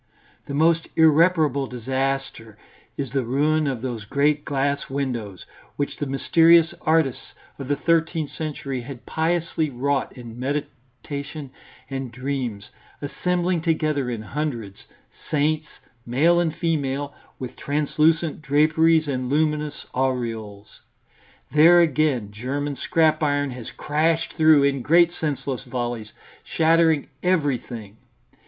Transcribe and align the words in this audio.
The 0.47 0.55
most 0.55 0.87
irreparable 0.95 1.67
disaster 1.67 2.57
is 2.97 3.11
the 3.11 3.23
ruin 3.23 3.67
of 3.67 3.83
those 3.83 4.03
great 4.03 4.43
glass 4.43 4.89
windows, 4.89 5.45
which 5.75 5.97
the 5.97 6.07
mysterious 6.07 6.73
artists 6.81 7.33
of 7.59 7.67
the 7.67 7.75
thirteenth 7.75 8.31
century 8.31 8.81
had 8.81 9.05
piously 9.05 9.69
wrought 9.69 10.11
in 10.17 10.39
meditation 10.39 11.51
and 11.87 12.11
dreams, 12.11 12.71
assembling 12.99 13.61
together 13.61 14.09
in 14.09 14.23
hundreds, 14.23 14.85
saints, 15.29 15.67
male 16.03 16.39
and 16.39 16.55
female, 16.55 17.13
with 17.37 17.55
translucent 17.55 18.41
draperies 18.41 19.07
and 19.07 19.29
luminous 19.29 19.85
aureoles. 19.93 20.81
There 21.51 21.79
again 21.79 22.31
German 22.31 22.75
scrap 22.75 23.21
iron 23.21 23.51
has 23.51 23.69
crashed 23.69 24.33
through 24.33 24.63
in 24.63 24.81
great 24.81 25.13
senseless 25.13 25.61
volleys, 25.63 26.11
shattering 26.43 27.09
everything. 27.21 27.97